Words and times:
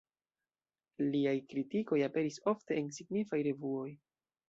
Liaj 1.09 1.35
kritikoj 1.53 2.01
aperis 2.09 2.43
ofte 2.55 2.81
en 2.83 2.91
signifaj 2.99 3.45
revuoj. 3.51 3.89